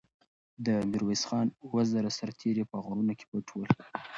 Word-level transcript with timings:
د 0.65 0.67
میرویس 0.91 1.23
خان 1.29 1.47
اوه 1.65 1.81
زره 1.91 2.09
سرتېري 2.19 2.63
په 2.71 2.77
غرونو 2.83 3.13
کې 3.19 3.25
پټ 3.31 3.45
ول. 3.53 3.69